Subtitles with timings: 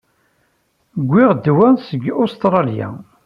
[1.05, 2.89] Wwiɣ-d wa seg Ustṛalya.